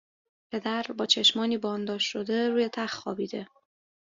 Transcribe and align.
پدر 0.51 0.83
با 0.97 1.05
چشمانی 1.05 1.57
بانداژ 1.57 2.03
شده 2.03 2.49
روی 2.49 2.69
تخت 2.69 2.99
خوابیده 2.99 3.47